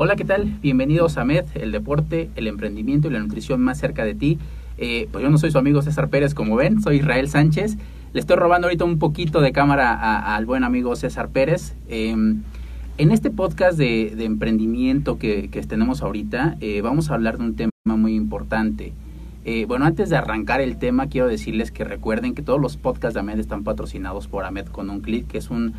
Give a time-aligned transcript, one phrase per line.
[0.00, 0.44] Hola, ¿qué tal?
[0.62, 4.38] Bienvenidos a MED, el deporte, el emprendimiento y la nutrición más cerca de ti.
[4.76, 7.76] Eh, pues yo no soy su amigo César Pérez, como ven, soy Israel Sánchez.
[8.12, 11.74] Le estoy robando ahorita un poquito de cámara al buen amigo César Pérez.
[11.88, 12.42] Em,
[12.96, 17.72] en este podcast de, emprendimiento que, tenemos ahorita, eh, vamos a hablar de un tema
[17.84, 18.92] muy importante.
[19.44, 23.14] Eh, bueno, antes de arrancar el tema, quiero decirles que recuerden que todos los podcasts
[23.14, 25.72] de AMED están patrocinados por AMED con un clic, que es un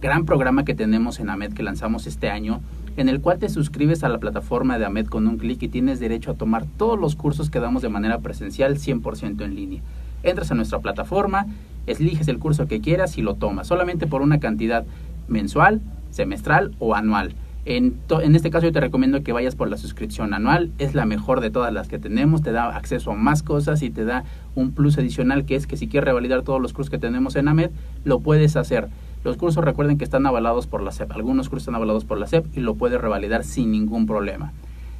[0.00, 2.62] gran programa que tenemos en AMED que lanzamos este año
[2.96, 6.00] en el cual te suscribes a la plataforma de AMED con un clic y tienes
[6.00, 9.82] derecho a tomar todos los cursos que damos de manera presencial 100% en línea.
[10.22, 11.46] Entras a nuestra plataforma,
[11.86, 14.84] eliges el curso que quieras y lo tomas, solamente por una cantidad
[15.28, 15.80] mensual,
[16.10, 17.34] semestral o anual.
[17.68, 17.96] En,
[18.36, 21.50] este caso yo te recomiendo que vayas por la suscripción anual, es la mejor de
[21.50, 24.22] todas las que tenemos, te da acceso a más cosas y te da
[24.54, 27.48] un plus adicional que es que si quieres revalidar todos los cursos que tenemos en
[27.48, 27.70] AMED,
[28.04, 28.88] lo puedes hacer.
[29.26, 31.10] Los cursos recuerden que están avalados por la SEP.
[31.10, 34.52] Algunos cursos están avalados por la SEP y lo puede revalidar sin ningún problema.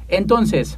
[0.09, 0.77] Entonces,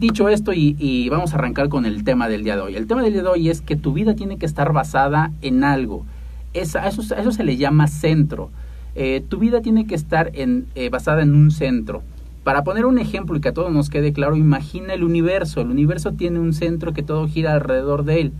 [0.00, 2.74] dicho esto y, vamos a arrancar con el tema del día de hoy.
[2.74, 5.62] El tema del día de hoy es que tu vida tiene que estar basada en
[5.62, 6.04] algo.
[6.52, 8.50] eso, eso se le llama centro.
[8.96, 12.02] Eh, tu vida tiene que estar eh, basada en un centro.
[12.42, 15.60] Para poner un ejemplo y que a todos nos quede claro, imagina el universo.
[15.60, 18.32] El universo tiene un centro que todo gira alrededor de él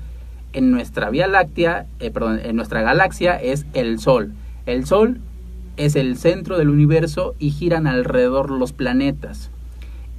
[0.54, 4.32] en nuestra Vía Láctea, eh, perdón, en nuestra galaxia es el Sol.
[4.66, 5.20] El Sol
[5.76, 9.50] es el centro del universo y giran alrededor los planetas.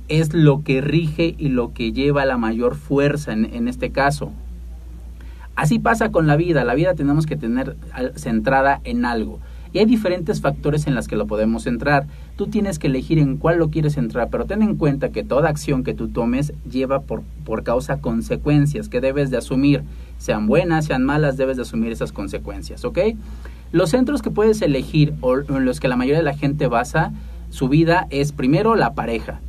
[0.08, 4.32] Es lo que rige y lo que lleva la mayor fuerza en, en este caso.
[5.56, 6.64] Así pasa con la vida.
[6.66, 7.78] La vida tenemos que tener
[8.16, 9.40] centrada en algo.
[9.76, 12.08] Y hay diferentes factores en las que lo podemos entrar.
[12.38, 15.50] Tú tienes que elegir en cuál lo quieres entrar, pero ten en cuenta que toda
[15.50, 19.84] acción que tú tomes lleva por, por causa consecuencias que debes de asumir.
[20.18, 23.00] Sean buenas, sean malas, debes de asumir esas consecuencias, ¿ok?
[23.74, 27.12] Los centros que puedes elegir o en los que la mayoría de la gente basa
[27.50, 29.42] su vida es primero la pareja.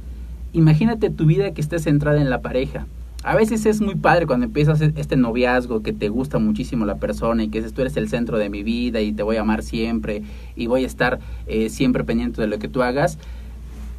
[0.52, 2.88] Imagínate tu vida que esté centrada en la pareja
[3.26, 6.94] a veces es muy padre cuando empiezas e-, este noviazgo que te gusta muchísimo la
[6.94, 9.40] persona y que dices tú eres el centro de mi vida y te voy a
[9.40, 10.22] amar siempre
[10.54, 13.18] y voy a estar eh, siempre pendiente de lo que tú hagas.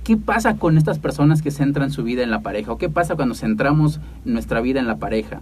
[0.05, 2.71] ¿Qué pasa con estas personas que centran su vida en la pareja?
[2.71, 5.41] ¿O qué pasa cuando centramos nuestra vida en la pareja?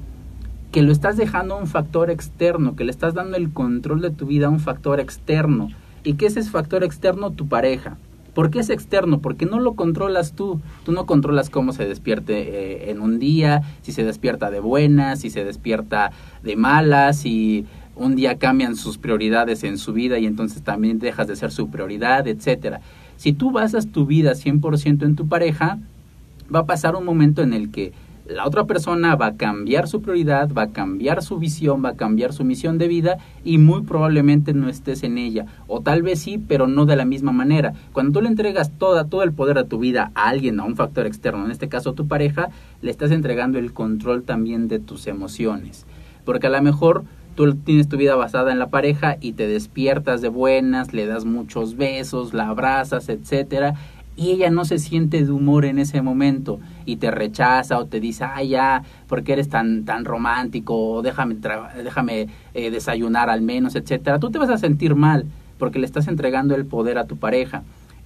[0.72, 4.09] Que lo estás dejando a un factor externo, que le estás dando el control de
[4.09, 5.70] tu vida a un factor externo.
[6.03, 7.29] ¿Y qué es ese factor externo?
[7.29, 7.97] Tu pareja.
[8.35, 9.20] ¿Por qué es externo?
[9.20, 10.59] Porque no lo controlas tú.
[10.84, 15.22] Tú no controlas cómo se despierte eh, en un día, si se despierta de buenas,
[15.22, 16.11] si se despierta
[16.43, 17.66] de malas, si
[17.96, 21.70] un día cambian sus prioridades en su vida y entonces también dejas de ser su
[21.70, 22.82] prioridad, etcétera.
[23.16, 25.79] Si tú basas tu vida 100% en tu pareja,
[26.53, 27.93] va a pasar un momento en el que
[28.27, 31.95] la otra persona va a cambiar su prioridad, va a cambiar su visión, va a
[31.95, 35.45] cambiar su misión de vida y muy probablemente no estés en ella.
[35.67, 37.73] O tal vez sí, pero no de la misma manera.
[37.93, 40.75] Cuando tú le entregas toda, todo el poder a tu vida a alguien, a un
[40.75, 42.49] factor externo, en este caso a tu pareja,
[42.81, 45.85] le estás entregando el control también de tus emociones.
[46.23, 47.03] Porque a lo mejor
[47.35, 51.25] tú tienes tu vida basada en la pareja y te despiertas de buenas, le das
[51.25, 53.75] muchos besos, la abrazas, etcétera,
[54.16, 58.00] y ella no se siente de humor en ese momento y te rechaza o te
[58.00, 60.76] dice, ay ya, ¿por qué eres tan, tan romántico?
[60.76, 61.35] O déjame,
[61.84, 64.20] déjame eh, desayunar al menos, etcétera.
[64.20, 65.26] Tú te vas a sentir mal
[65.58, 67.64] porque le estás entregando el poder a tu pareja.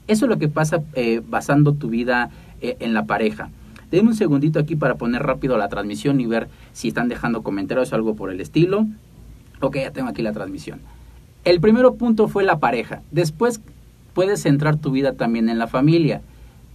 [0.07, 3.49] Eso es lo que pasa eh, basando tu vida eh, en la pareja.
[3.91, 7.91] Denme un segundito aquí para poner rápido la transmisión y ver si están dejando comentarios
[7.91, 8.87] o algo por el estilo.
[9.61, 10.79] Ok, ya tengo aquí la transmisión.
[11.43, 13.01] El primero punto fue la pareja.
[13.11, 13.61] Después
[14.13, 16.21] puedes centrar tu vida también en la familia.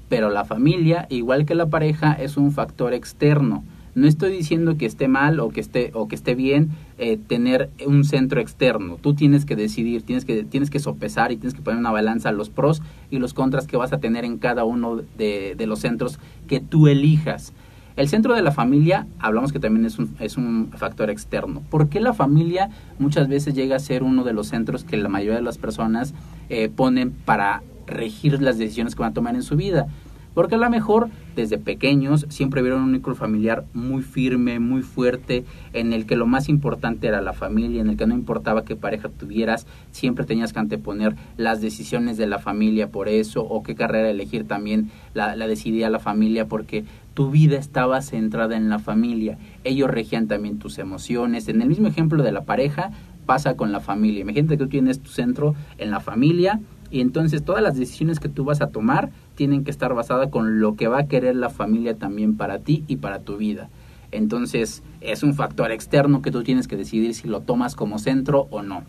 [0.08, 3.64] Pero la familia, igual que la pareja, es un factor externo.
[3.94, 7.70] No estoy diciendo que esté mal o que esté, o que esté bien eh, tener
[7.86, 8.98] un centro externo.
[9.00, 12.32] Tú tienes que decidir, tienes que, tienes que sopesar y tienes que poner una balanza
[12.32, 15.78] los pros y los contras que vas a tener en cada uno de, de los
[15.78, 17.52] centros que tú elijas.
[17.96, 21.62] El centro de la familia, hablamos que también es un, es un factor externo.
[21.70, 25.08] ¿Por qué la familia muchas veces llega a ser uno de los centros que la
[25.08, 26.12] mayoría de las personas
[26.48, 29.86] eh, ponen para regir las decisiones que van a tomar en su vida?
[30.34, 35.44] Porque a lo mejor desde pequeños siempre vieron un núcleo familiar muy firme, muy fuerte,
[35.72, 38.74] en el que lo más importante era la familia, en el que no importaba qué
[38.74, 43.76] pareja tuvieras, siempre tenías que anteponer las decisiones de la familia por eso, o qué
[43.76, 48.78] carrera elegir también la, la decidía la familia, porque tu vida estaba centrada en la
[48.78, 49.38] familia.
[49.62, 51.48] Ellos regían también tus emociones.
[51.48, 52.90] En el mismo ejemplo de la pareja,
[53.24, 54.20] pasa con la familia.
[54.20, 58.28] Imagínate que tú tienes tu centro en la familia y entonces todas las decisiones que
[58.28, 61.50] tú vas a tomar tienen que estar basadas con lo que va a querer la
[61.50, 63.70] familia también para ti y para tu vida.
[64.12, 68.46] Entonces es un factor externo que tú tienes que decidir si lo tomas como centro
[68.50, 68.84] o no.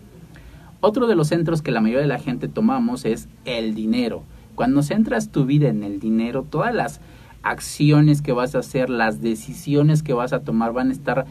[0.82, 4.24] Otro de los centros que la mayoría de la gente tomamos es el dinero.
[4.54, 7.02] Cuando centras tu vida en el dinero, todas las
[7.46, 11.26] acciones que vas a hacer, las decisiones que vas a tomar van a estar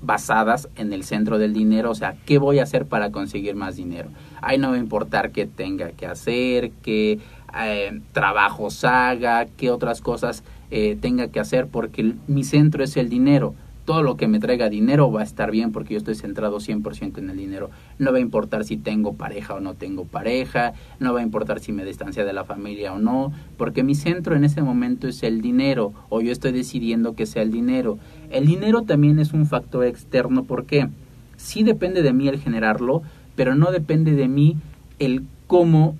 [0.00, 3.76] basadas en el centro del dinero, o sea, ¿qué voy a hacer para conseguir más
[3.76, 4.08] dinero?
[4.40, 7.18] Ahí no va a importar qué tenga que hacer, qué
[7.60, 13.10] eh, trabajos haga, qué otras cosas eh, tenga que hacer, porque mi centro es el
[13.10, 13.54] dinero.
[13.90, 17.18] Todo lo que me traiga dinero va a estar bien porque yo estoy centrado 100%
[17.18, 17.70] en el dinero.
[17.98, 21.58] No va a importar si tengo pareja o no tengo pareja, no va a importar
[21.58, 25.24] si me distancia de la familia o no, porque mi centro en ese momento es
[25.24, 27.98] el dinero o yo estoy decidiendo que sea el dinero.
[28.30, 30.88] El dinero también es un factor externo porque
[31.36, 33.02] sí depende de mí el generarlo,
[33.34, 34.56] pero no depende de mí
[35.00, 35.96] el cómo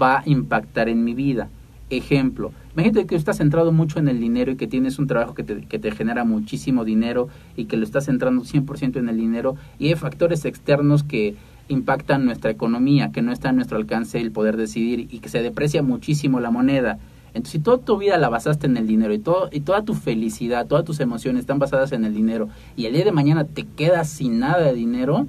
[0.00, 1.48] va a impactar en mi vida.
[1.92, 5.42] Ejemplo, imagínate que estás centrado mucho en el dinero y que tienes un trabajo que
[5.42, 9.56] te, que te genera muchísimo dinero y que lo estás centrando 100% en el dinero
[9.78, 11.36] y hay factores externos que
[11.68, 15.42] impactan nuestra economía, que no está a nuestro alcance el poder decidir y que se
[15.42, 16.98] deprecia muchísimo la moneda.
[17.34, 19.92] Entonces, si toda tu vida la basaste en el dinero y, todo, y toda tu
[19.92, 23.64] felicidad, todas tus emociones están basadas en el dinero y el día de mañana te
[23.64, 25.26] quedas sin nada de dinero,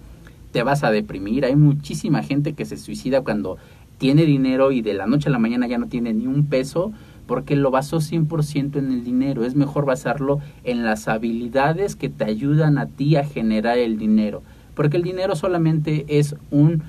[0.54, 1.44] te vas a deprimir.
[1.44, 3.58] Hay muchísima gente que se suicida cuando
[4.04, 6.92] tiene dinero y de la noche a la mañana ya no tiene ni un peso
[7.26, 9.46] porque lo basó 100% en el dinero.
[9.46, 14.44] Es mejor basarlo en las habilidades que te ayudan a ti a generar el dinero.
[14.76, 16.84] Porque el dinero solamente es un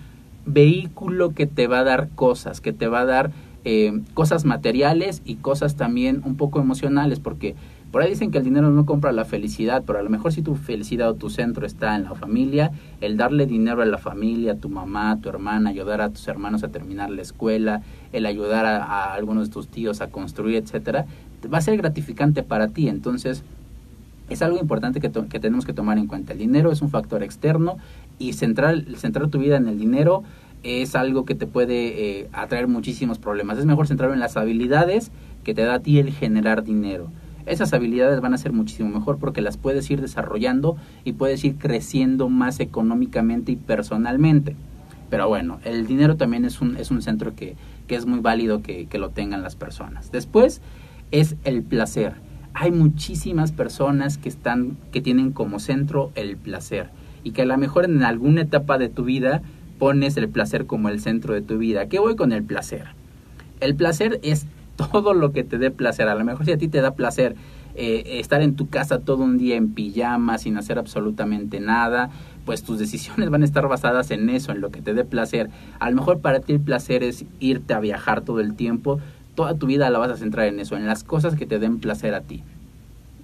[0.44, 3.30] vehículo que te va a dar cosas, que te va a dar
[3.64, 7.54] eh, cosas materiales y cosas también un poco emocionales, porque
[7.94, 10.42] por ahí dicen que el dinero no compra la felicidad, pero a lo mejor si
[10.42, 14.54] tu felicidad o tu centro está en la familia, el darle dinero a la familia,
[14.54, 18.26] a tu mamá, a tu hermana, ayudar a tus hermanos a terminar la escuela, el
[18.26, 21.06] ayudar a, algunos de tus tíos a construir, etcétera,
[21.46, 22.88] va a ser gratificante para ti.
[22.88, 23.44] Entonces,
[24.28, 26.32] es algo importante que, tenemos que tomar en cuenta.
[26.32, 27.76] El dinero es un factor externo
[28.18, 30.24] y centrar, centrar tu vida en el dinero
[30.64, 33.56] es algo que te puede eh, atraer muchísimos problemas.
[33.58, 35.12] Es mejor centrarlo en las habilidades
[35.44, 37.12] que te da a ti el generar dinero
[37.46, 41.56] esas habilidades van a ser muchísimo mejor porque las puedes ir desarrollando y puedes ir
[41.56, 44.56] creciendo más económicamente y personalmente.
[45.10, 48.62] Pero bueno, el dinero también es un, es un centro que, que es muy válido
[48.62, 50.10] que, que lo tengan las personas.
[50.10, 50.60] Después
[51.10, 52.14] es el placer.
[52.54, 56.90] Hay muchísimas personas que, están, que tienen como centro el placer
[57.22, 59.42] y que a lo mejor en alguna etapa de tu vida
[59.78, 61.88] pones el placer como el centro de tu vida.
[61.88, 62.86] ¿Qué voy con el placer?
[63.60, 64.46] El placer es
[64.92, 66.08] todo lo que te dé placer.
[66.08, 67.36] A lo mejor si a ti te da placer
[67.76, 72.10] eh, estar en tu casa todo un día en pijama sin hacer absolutamente nada,
[72.44, 75.50] pues tus decisiones van a estar basadas en eso, en lo que te dé placer.
[75.80, 79.00] A lo mejor para ti el placer es irte a viajar todo el tiempo,
[79.34, 81.78] toda tu vida la vas a centrar en eso, en las cosas que te den
[81.78, 82.42] placer a ti.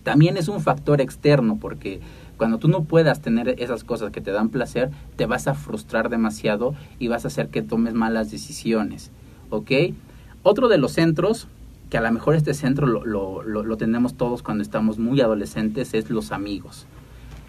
[0.03, 2.01] También es un factor externo porque
[2.37, 6.09] cuando tú no puedas tener esas cosas que te dan placer, te vas a frustrar
[6.09, 9.11] demasiado y vas a hacer que tomes malas decisiones.
[9.51, 9.71] ¿Ok?
[10.43, 11.49] Otro de los centros,
[11.91, 13.05] que a lo mejor este centro lo,
[13.43, 16.87] lo, tenemos todos cuando estamos muy adolescentes, es los amigos.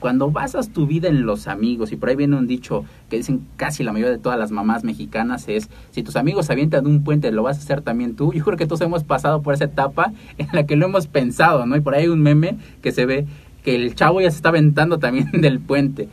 [0.02, 3.48] Cuando basas tu vida en los amigos, y por ahí viene un dicho que dicen
[3.56, 6.90] casi la mayoría de todas las mamás mexicanas, es, si tus amigos se avientan de
[6.90, 8.34] un puente, lo vas a hacer también tú.
[8.34, 11.66] Yo creo que todos hemos pasado por esa etapa en la que lo hemos pensado,
[11.66, 11.78] ¿no?
[11.78, 13.26] Y por ahí hay un meme que se ve
[13.64, 16.10] que el chavo ya se está aventando también del puente.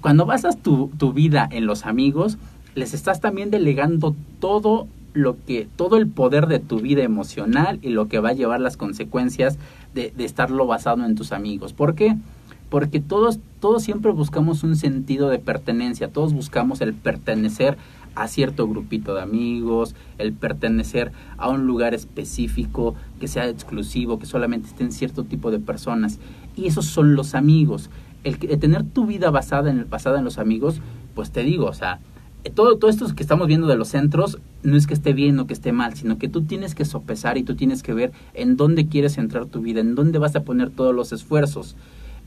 [0.00, 2.38] Cuando basas tu, tu vida en los amigos,
[2.74, 7.90] les estás también delegando todo lo que todo el poder de tu vida emocional y
[7.90, 9.58] lo que va a llevar las consecuencias
[9.94, 11.72] de, estarlo basado en tus amigos.
[11.72, 12.16] ¿Por qué?
[12.68, 17.78] Porque todos, todos siempre buscamos un sentido de pertenencia, todos buscamos el pertenecer
[18.16, 24.26] a cierto grupito de amigos, el pertenecer a un lugar específico, que sea exclusivo, que
[24.26, 26.18] solamente estén cierto tipo de personas.
[26.56, 27.90] Y esos son los amigos.
[28.24, 30.80] El, el tener tu vida basada en, basada en los amigos,
[31.14, 32.00] pues te digo, o sea,
[32.50, 35.46] todo, todo esto que estamos viendo de los centros no es que esté bien o
[35.46, 38.56] que esté mal, sino que tú tienes que sopesar y tú tienes que ver en
[38.56, 41.76] dónde quieres centrar tu vida, en dónde vas a poner todos los esfuerzos.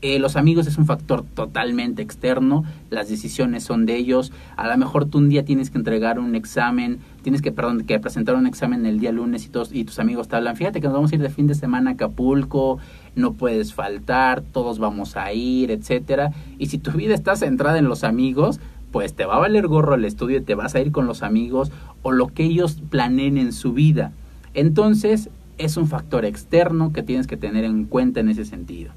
[0.00, 4.32] Eh, los amigos es un factor totalmente externo, las decisiones son de ellos.
[4.56, 7.98] A lo mejor tú un día tienes que entregar un examen, tienes que, perdón, que
[7.98, 10.86] presentar un examen el día lunes y, todos, y tus amigos te hablan, fíjate que
[10.86, 12.78] nos vamos a ir de fin de semana a Acapulco,
[13.16, 16.30] no puedes faltar, todos vamos a ir, etcétera.
[16.58, 18.60] Y si tu vida está centrada en los amigos,
[18.92, 21.22] pues te va a valer gorro el estudio y te vas a ir con los
[21.22, 21.70] amigos
[22.02, 24.12] o lo que ellos planeen en su vida.
[24.54, 28.92] Entonces, es un factor externo que tienes que tener en cuenta en ese sentido.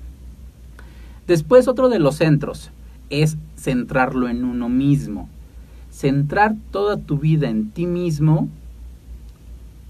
[1.28, 2.72] Después, otro de los centros
[3.10, 5.28] es centrarlo en uno mismo.
[5.92, 8.48] Centrar toda tu vida en ti mismo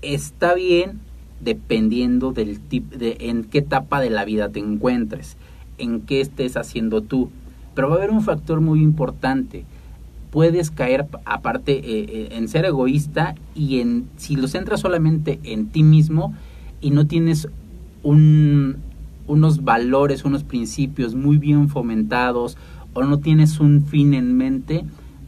[0.02, 1.00] está bien
[1.40, 5.38] dependiendo del tip, de en qué etapa de la vida te encuentres,
[5.78, 7.30] en qué estés haciendo tú.
[7.76, 9.66] Pero va a haber un factor muy importante
[10.32, 15.68] puedes caer aparte eh, eh, en ser egoísta y en si lo centras solamente en
[15.68, 16.34] ti mismo
[16.80, 17.50] y no tienes
[18.02, 18.78] un,
[19.28, 22.58] unos valores, unos principios muy bien fomentados
[22.94, 24.86] o no tienes un fin en mente,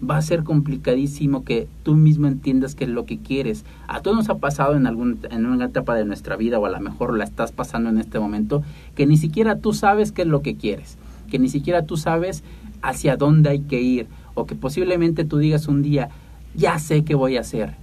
[0.09, 3.65] va a ser complicadísimo que tú mismo entiendas qué es lo que quieres.
[3.87, 6.69] A todos nos ha pasado en, algún, en una etapa de nuestra vida o a
[6.69, 8.63] lo mejor la estás pasando en este momento
[8.95, 10.97] que ni siquiera tú sabes qué es lo que quieres,
[11.29, 12.43] que ni siquiera tú sabes
[12.81, 16.09] hacia dónde hay que ir o que posiblemente tú digas un día,
[16.55, 17.75] ya sé qué voy a hacer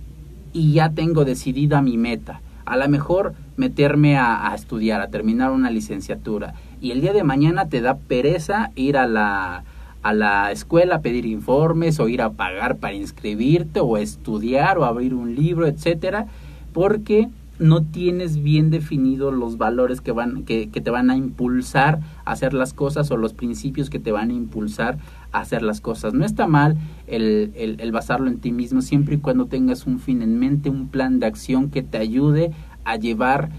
[0.53, 2.41] y ya tengo decidida mi meta.
[2.65, 7.69] A lo mejor meterme a, estudiar, a terminar una licenciatura y el día de mañana
[7.69, 9.65] te da pereza ir a la,
[10.03, 14.85] a la escuela a pedir informes o ir a pagar para inscribirte o estudiar o
[14.85, 16.27] abrir un libro, etcétera,
[16.73, 17.29] porque
[17.61, 22.55] no tienes bien definidos los valores que, van, que, te van a impulsar a hacer
[22.55, 24.99] las cosas o los principios que te van a impulsar
[25.31, 26.15] a hacer las cosas.
[26.15, 30.23] No está mal el, el, basarlo en ti mismo siempre y cuando tengas un fin
[30.23, 32.51] en mente, un plan de acción que te ayude
[32.85, 33.51] a llevar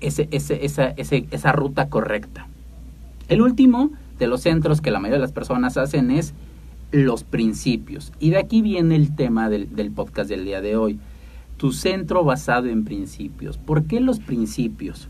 [0.00, 2.48] ese, ese, esa, ese, esa ruta correcta.
[3.28, 6.32] El último de los centros que la mayoría de las personas hacen es
[6.92, 8.10] los principios.
[8.18, 10.98] Y de aquí viene el tema del, del podcast del día de hoy
[11.60, 13.58] tu centro basado en principios.
[13.58, 15.08] ¿Por qué los principios?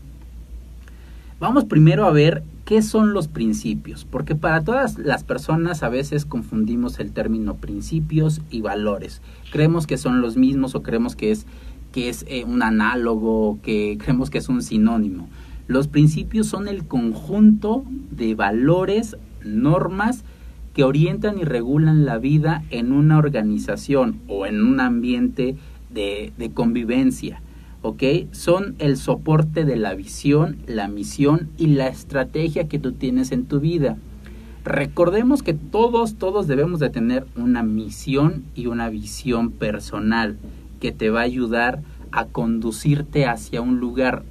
[1.39, 6.25] Vamos primero a ver qué son los principios, porque para todas las personas a veces
[6.25, 9.21] confundimos el término principios y valores.
[9.53, 11.45] Creemos que son los mismos o creemos que es,
[11.93, 15.29] que es eh, un análogo, que creemos que es un sinónimo.
[15.67, 20.25] Los principios son el conjunto de valores, normas,
[20.73, 25.55] que orientan y regulan la vida en una organización o en un ambiente
[25.93, 27.41] de, convivencia,
[27.81, 28.03] ¿ok?
[28.31, 33.45] Son el soporte de la visión, la misión y la estrategia que tú tienes en
[33.45, 33.97] tu vida.
[34.63, 40.37] Recordemos que todos, todos debemos de tener una misión y una visión personal
[40.79, 41.81] que te va a ayudar
[42.11, 44.23] a conducirte hacia un lugar.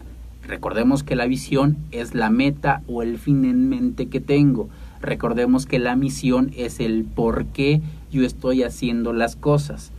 [0.47, 4.69] Recordemos que la visión es la meta o el fin en mente que tengo.
[5.01, 9.93] Recordemos que la misión es el por qué yo estoy haciendo las cosas.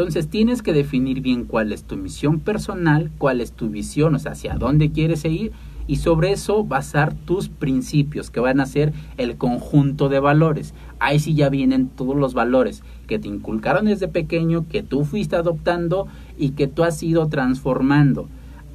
[0.00, 4.18] Entonces tienes que definir bien cuál es tu misión personal, cuál es tu visión, o
[4.18, 5.52] sea, hacia dónde quieres ir
[5.86, 10.72] y sobre eso basar tus principios, que van a ser el conjunto de valores.
[11.00, 15.36] Ahí sí ya vienen todos los valores que te inculcaron desde pequeño, que tú fuiste
[15.36, 16.06] adoptando
[16.38, 18.26] y que tú has ido transformando.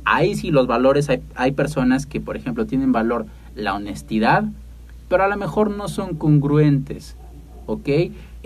[0.03, 4.43] Ahí sí los valores, hay, hay personas que, por ejemplo, tienen valor la honestidad,
[5.09, 7.17] pero a lo mejor no son congruentes,
[7.65, 7.89] ¿ok?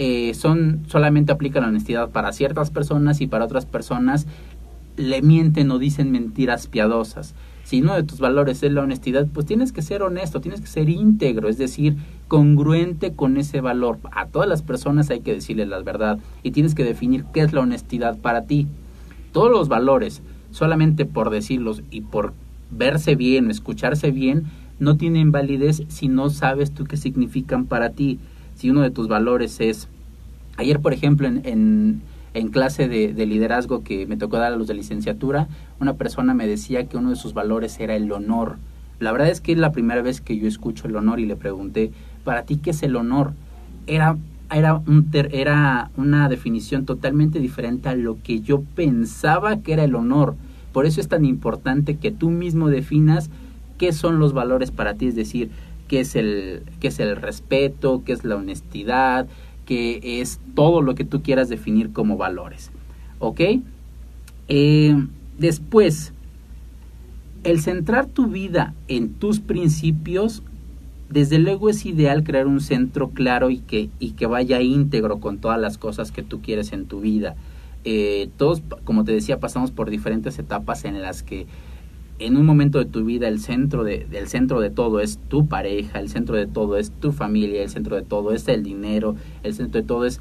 [0.01, 4.27] Eh, son solamente aplican la honestidad para ciertas personas y para otras personas
[4.95, 7.35] le mienten o dicen mentiras piadosas.
[7.65, 10.67] Si uno de tus valores es la honestidad, pues tienes que ser honesto, tienes que
[10.67, 11.97] ser íntegro, es decir,
[12.29, 13.99] congruente con ese valor.
[14.13, 17.51] A todas las personas hay que decirles la verdad y tienes que definir qué es
[17.51, 18.67] la honestidad para ti.
[19.33, 22.31] Todos los valores, solamente por decirlos y por
[22.71, 24.45] verse bien, escucharse bien,
[24.79, 28.17] no tienen validez si no sabes tú qué significan para ti.
[28.59, 29.87] Si uno de tus valores es,
[30.57, 32.01] ayer por ejemplo en,
[32.33, 35.47] en, clase de, de, liderazgo que me tocó dar a los de licenciatura,
[35.79, 38.57] una persona me decía que uno de sus valores era el honor.
[38.99, 41.37] La verdad es que es la primera vez que yo escucho el honor y le
[41.37, 41.93] pregunté,
[42.25, 43.31] ¿para ti qué es el honor?
[43.87, 44.17] Era,
[44.53, 49.95] era, un era una definición totalmente diferente a lo que yo pensaba que era el
[49.95, 50.35] honor.
[50.73, 53.29] Por eso es tan importante que tú mismo definas
[53.77, 55.49] qué son los valores para ti, es decir,
[55.89, 59.27] qué es el, qué es el respeto, qué es la honestidad,
[59.65, 62.71] qué es todo lo que tú quieras definir como valores.
[63.19, 63.41] ¿Ok?
[64.47, 64.95] Eh,
[65.37, 66.13] después,
[67.43, 70.43] el centrar tu vida en tus principios,
[71.09, 75.39] desde luego es ideal crear un centro claro y que, y que vaya íntegro con
[75.39, 77.35] todas las cosas que tú quieres en tu vida.
[77.83, 81.47] Eh, todos, como te decía, pasamos por diferentes etapas en las que
[82.19, 85.47] en un momento de tu vida el centro de, el centro de todo es tu
[85.47, 89.15] pareja, el centro de todo es tu familia, el centro de todo es el dinero,
[89.43, 90.19] el centro de todo es...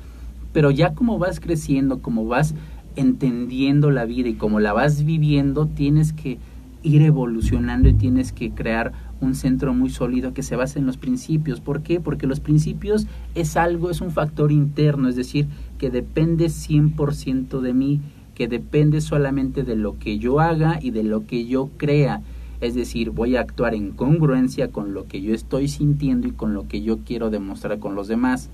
[0.53, 2.55] Pero ya como vas creciendo, como vas
[2.97, 6.39] entendiendo la vida y como la vas viviendo, tienes que
[6.83, 10.97] ir evolucionando y tienes que crear un centro muy sólido que se base en los
[10.97, 11.61] principios.
[11.61, 12.01] ¿Por qué?
[12.01, 17.75] Porque los principios es algo, es un factor interno, es decir, que depende 100% de
[17.75, 18.01] mí
[18.39, 22.23] que depende solamente de lo que yo haga y de lo que yo crea.
[22.61, 26.55] Es decir, voy a actuar en congruencia con lo que yo estoy sintiendo y con
[26.55, 28.49] lo que yo quiero demostrar con los demás.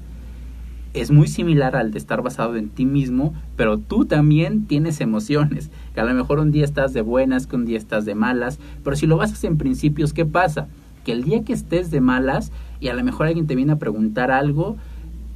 [0.94, 5.70] Es muy similar al de estar basado en ti mismo, pero tú también tienes emociones,
[5.92, 8.58] que a lo mejor un día estás de buenas, que un día estás de malas,
[8.82, 10.66] pero si lo basas en principios, ¿qué pasa?
[11.04, 13.78] Que el día que estés de malas y a lo mejor alguien te viene a
[13.78, 14.78] preguntar algo,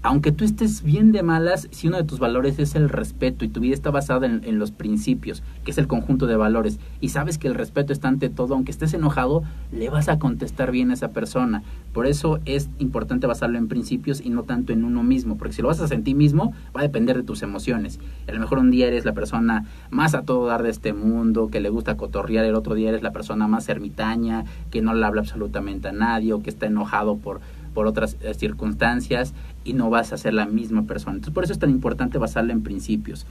[0.08, 3.48] aunque tú estés bien de malas, si uno de tus valores es el respeto y
[3.48, 7.36] tu vida está basada en, los principios, que es el conjunto de valores, y sabes
[7.36, 10.94] que el respeto está ante todo, aunque estés enojado, le vas a contestar bien a
[10.94, 11.62] esa persona.
[11.92, 15.60] Por eso es importante basarlo en principios y no tanto en uno mismo, porque si
[15.60, 18.00] lo basas en ti mismo, va a depender de tus emociones.
[18.26, 21.48] A lo mejor un día eres la persona más a todo dar de este mundo,
[21.50, 25.04] que le gusta cotorrear, el otro día eres la persona más ermitaña, que no le
[25.04, 29.90] habla absolutamente a nadie, o que está enojado por por otras eh, circunstancias y no
[29.90, 31.16] vas a ser la misma persona.
[31.16, 33.26] Entonces por eso es tan importante basarlo en principios,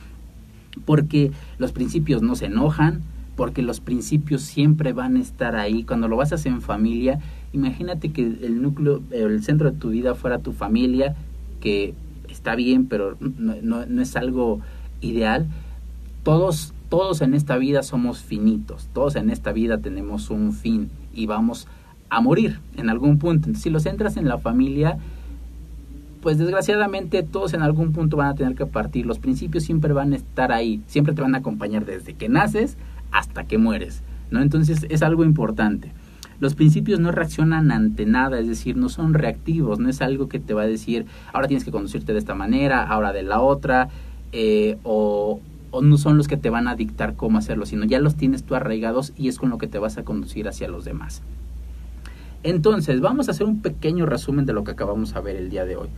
[0.86, 3.02] porque los principios no se enojan,
[3.36, 5.84] porque los principios siempre van a estar ahí.
[5.84, 7.19] Cuando lo basas en familia,
[7.54, 11.15] imagínate que el núcleo, el centro de tu vida fuera tu familia,
[11.62, 11.93] que
[12.30, 14.62] está bien, pero no, no, no es algo
[15.02, 15.47] ideal.
[16.23, 21.26] Todos, todos en esta vida somos finitos, todos en esta vida tenemos un fin y
[21.26, 21.67] vamos
[22.10, 23.48] a morir en algún punto.
[23.48, 24.98] Entonces, si los entras en la familia,
[26.22, 29.06] pues desgraciadamente todos en algún punto van a tener que partir.
[29.06, 32.78] Los principios siempre van a estar ahí, siempre te van a acompañar desde que naces
[33.12, 34.41] hasta que mueres, ¿no?
[34.41, 35.91] Entonces es algo importante.
[36.39, 40.39] Los principios no reaccionan ante nada, es decir, no son reactivos, no es algo que
[40.39, 43.89] te va a decir, ahora tienes que conducirte de esta manera, ahora de la otra,
[44.34, 45.39] eh, o,
[45.72, 48.43] o no son los que te van a dictar cómo hacerlo, sino ya los tienes
[48.43, 51.24] tú arraigados y es con lo que te vas a conducir hacia los demás.
[52.47, 55.65] Entonces, vamos a hacer un pequeño resumen de lo que acabamos de ver el día
[55.65, 55.89] de hoy.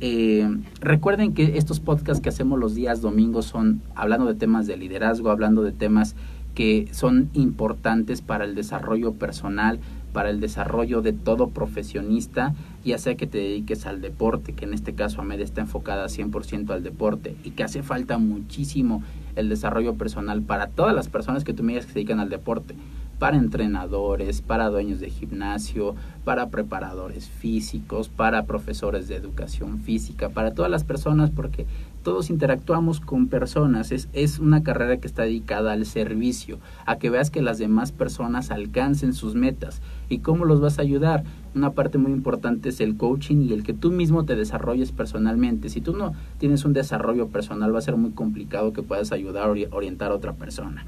[0.00, 0.48] Eh,
[0.80, 5.28] recuerden que estos podcasts que hacemos los días domingos son hablando de temas de liderazgo,
[5.28, 6.16] hablando de temas
[6.54, 9.80] que son importantes para el desarrollo personal,
[10.14, 12.54] para el desarrollo de todo profesionista,
[12.86, 16.70] ya sea que te dediques al deporte, que en este caso AMED está enfocada 100%
[16.70, 19.02] al deporte y que hace falta muchísimo
[19.36, 22.30] el desarrollo personal para todas las personas que tú me digas que se dedican al
[22.30, 22.74] deporte
[23.18, 25.94] para entrenadores, para dueños de gimnasio,
[26.24, 31.66] para preparadores físicos, para profesores de educación física, para todas las personas, porque
[32.02, 33.92] todos interactuamos con personas.
[33.92, 37.92] Es, es una carrera que está dedicada al servicio, a que veas que las demás
[37.92, 39.80] personas alcancen sus metas.
[40.08, 41.24] ¿Y cómo los vas a ayudar?
[41.54, 45.68] Una parte muy importante es el coaching y el que tú mismo te desarrolles personalmente.
[45.68, 49.50] Si tú no tienes un desarrollo personal, va a ser muy complicado que puedas ayudar
[49.50, 50.84] o orientar a otra persona.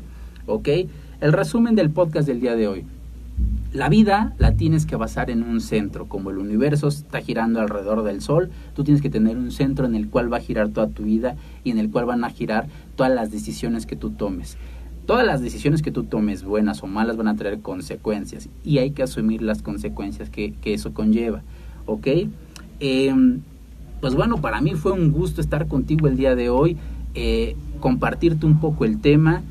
[0.47, 0.69] ¿Ok?
[1.21, 2.85] El resumen del podcast del día de hoy.
[3.73, 8.03] La vida la tienes que basar en un centro, como el universo está girando alrededor
[8.03, 10.89] del sol, tú tienes que tener un centro en el cual va a girar toda
[10.89, 14.57] tu vida y en el cual van a girar todas las decisiones que tú tomes.
[15.07, 18.91] Todas las decisiones que tú tomes, buenas o malas, van a traer consecuencias y hay
[18.91, 21.43] que asumir las consecuencias que, que eso conlleva.
[21.87, 22.07] ¿Ok?
[22.81, 23.15] Eh,
[24.01, 26.77] pues bueno, para mí fue un gusto estar contigo el día de hoy,
[27.15, 29.43] eh, compartirte un poco el tema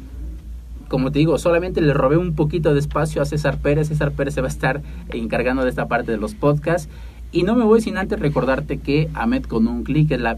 [0.94, 3.88] como te digo, solamente le robé un poquito de espacio a César Pérez.
[3.88, 6.88] César Pérez se va a estar encargando de esta parte de los podcasts.
[7.32, 10.38] Y no me voy sin antes recordarte que Ahmed con un clic es, la,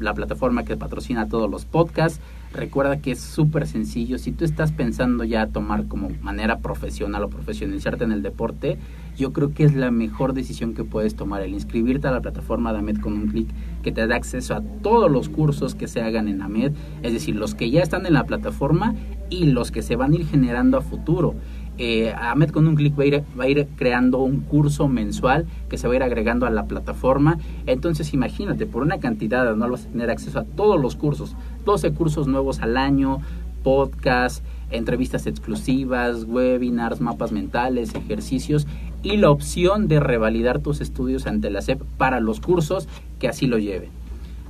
[0.00, 2.18] la, plataforma que patrocina todos los podcasts.
[2.52, 4.18] Recuerda que es súper sencillo.
[4.18, 8.78] Si tú estás pensando ya tomar como manera profesional o profesionalizarte en el deporte,
[9.16, 12.72] yo creo que es la mejor decisión que puedes tomar el inscribirte a la plataforma
[12.72, 13.48] de AMED con un clic
[13.82, 17.36] que te da acceso a todos los cursos que se hagan en AMED, es decir,
[17.36, 18.94] los que ya están en la plataforma
[19.30, 21.34] y los que se van a ir generando a futuro
[21.76, 25.46] eh, Ahmed con un clic va a, ir, va a ir creando un curso mensual
[25.68, 27.38] que se va a ir agregando a la plataforma.
[27.66, 31.34] Entonces imagínate, por una cantidad no vas a tener acceso a todos los cursos,
[31.64, 33.20] 12 cursos nuevos al año,
[33.64, 38.66] podcast, entrevistas exclusivas, webinars, mapas mentales, ejercicios
[39.02, 43.46] y la opción de revalidar tus estudios ante la SEP para los cursos que así
[43.46, 43.90] lo lleven.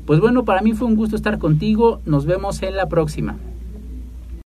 [0.04, 2.02] Pues bueno, para mí fue un gusto estar contigo.
[2.04, 3.36] Nos vemos en la próxima.